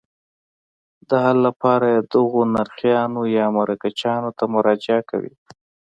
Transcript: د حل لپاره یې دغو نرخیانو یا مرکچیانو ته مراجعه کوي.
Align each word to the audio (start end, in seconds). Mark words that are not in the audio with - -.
د 1.09 1.11
حل 1.23 1.37
لپاره 1.47 1.85
یې 1.93 2.01
دغو 2.13 2.41
نرخیانو 2.55 3.21
یا 3.37 3.45
مرکچیانو 3.57 4.29
ته 4.37 4.43
مراجعه 4.53 5.01
کوي. 5.09 5.33